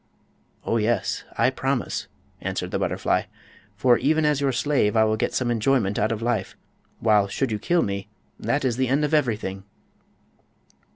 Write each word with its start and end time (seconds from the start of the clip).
"Oh, 0.65 0.77
yes; 0.77 1.25
I 1.37 1.51
promise," 1.51 2.07
answered 2.41 2.71
the 2.71 2.79
butterfly; 2.79 3.25
"for 3.75 3.99
even 3.99 4.25
as 4.25 4.41
your 4.41 4.51
slave 4.51 4.95
I 4.97 5.03
will 5.03 5.15
get 5.15 5.35
some 5.35 5.51
enjoyment 5.51 5.99
out 5.99 6.11
of 6.11 6.23
life, 6.23 6.57
while 6.99 7.27
should 7.27 7.51
you 7.51 7.59
kill 7.59 7.83
me—that 7.83 8.65
is 8.65 8.77
the 8.77 8.87
end 8.87 9.05
of 9.05 9.13
everything!" 9.13 9.63